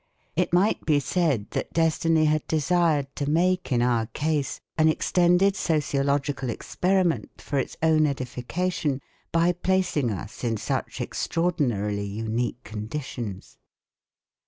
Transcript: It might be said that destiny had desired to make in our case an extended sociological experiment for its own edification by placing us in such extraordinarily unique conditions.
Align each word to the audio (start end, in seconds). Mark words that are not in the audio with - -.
It 0.35 0.51
might 0.51 0.83
be 0.83 0.99
said 0.99 1.51
that 1.51 1.73
destiny 1.73 2.25
had 2.25 2.47
desired 2.47 3.15
to 3.17 3.29
make 3.29 3.71
in 3.71 3.83
our 3.83 4.07
case 4.07 4.59
an 4.75 4.87
extended 4.89 5.55
sociological 5.55 6.49
experiment 6.49 7.39
for 7.39 7.59
its 7.59 7.77
own 7.83 8.07
edification 8.07 8.99
by 9.31 9.51
placing 9.51 10.09
us 10.09 10.43
in 10.43 10.57
such 10.57 11.01
extraordinarily 11.01 12.05
unique 12.07 12.63
conditions. 12.63 13.59